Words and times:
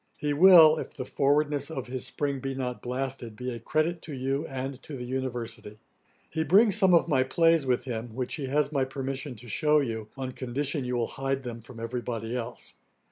He 0.17 0.33
will, 0.33 0.77
if 0.77 0.95
the 0.95 1.05
forwardness 1.05 1.69
of 1.69 1.85
his 1.85 2.07
spring 2.07 2.39
be 2.39 2.55
not 2.55 2.81
blasted, 2.81 3.35
be 3.35 3.53
a 3.53 3.59
credit 3.59 4.01
to 4.01 4.13
you, 4.15 4.47
and 4.47 4.81
to 4.81 4.97
the 4.97 5.05
University. 5.05 5.77
He 6.31 6.43
brings 6.43 6.75
some 6.75 6.95
of 6.95 7.07
my 7.07 7.21
plays 7.21 7.67
with 7.67 7.83
him, 7.83 8.15
which 8.15 8.33
he 8.33 8.47
has 8.47 8.71
my 8.71 8.83
permission 8.83 9.35
to 9.35 9.47
shew 9.47 9.79
you, 9.79 10.07
on 10.17 10.31
condition 10.31 10.85
you 10.85 10.95
will 10.95 11.05
hide 11.05 11.43
them 11.43 11.61
from 11.61 11.79
every 11.79 12.01
body 12.01 12.35
else. 12.35 12.73